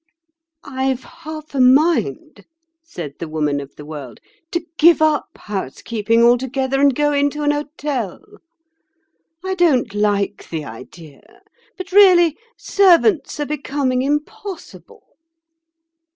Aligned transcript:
"I've 0.63 1.03
half 1.03 1.53
a 1.53 1.59
mind," 1.59 2.45
said 2.83 3.13
the 3.19 3.27
Woman 3.27 3.59
of 3.59 3.75
the 3.75 3.85
World, 3.85 4.19
"to 4.49 4.65
give 4.79 4.99
up 4.99 5.27
housekeeping 5.35 6.23
altogether 6.23 6.81
and 6.81 6.95
go 6.95 7.13
into 7.13 7.43
an 7.43 7.51
hotel. 7.51 8.19
I 9.45 9.53
don't 9.53 9.93
like 9.93 10.49
the 10.49 10.65
idea, 10.65 11.43
but 11.77 11.91
really 11.91 12.35
servants 12.57 13.39
are 13.39 13.45
becoming 13.45 14.01
impossible." 14.01 15.03